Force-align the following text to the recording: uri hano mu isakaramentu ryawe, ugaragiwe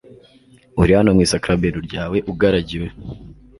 uri 0.81 0.91
hano 0.97 1.09
mu 1.15 1.21
isakaramentu 1.25 1.79
ryawe, 1.87 2.17
ugaragiwe 2.31 2.87